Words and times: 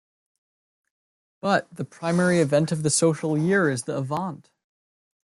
But, 1.41 1.71
the 1.75 1.85
primary 1.85 2.39
event 2.39 2.71
of 2.71 2.81
the 2.81 2.89
social 2.89 3.37
year 3.37 3.69
is 3.69 3.83
the 3.83 4.01
Avante! 4.01 4.49